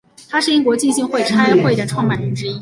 [0.27, 2.59] 他是英国浸信会差会的创办人之一。